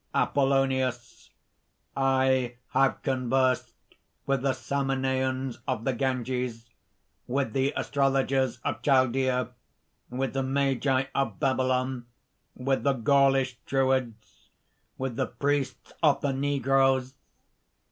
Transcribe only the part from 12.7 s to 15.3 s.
the Gaulish Druids, with the